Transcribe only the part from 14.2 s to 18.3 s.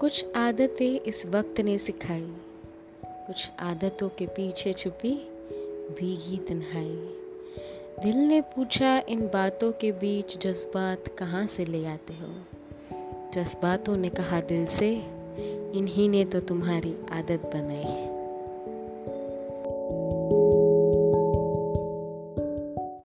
दिल से, इन्हीं ने तो तुम्हारी आदत बनाई है।